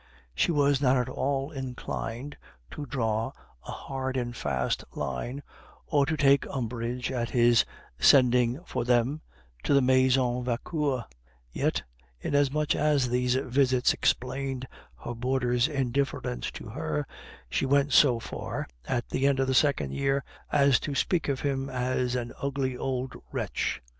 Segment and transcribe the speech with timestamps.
[0.33, 2.35] She was not at all inclined
[2.71, 3.33] to draw
[3.67, 5.43] a hard and fast line,
[5.85, 7.65] or to take umbrage at his
[7.99, 9.21] sending for them
[9.63, 11.05] to the Maison Vauquer;
[11.51, 11.83] yet,
[12.19, 14.67] inasmuch as these visits explained
[15.03, 17.05] her boarder's indifference to her,
[17.47, 21.41] she went so far (at the end of the second year) as to speak of
[21.41, 23.83] him as an "ugly old wretch."